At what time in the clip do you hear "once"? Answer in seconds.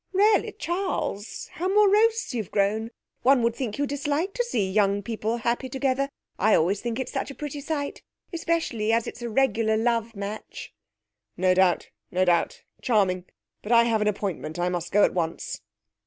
15.13-15.61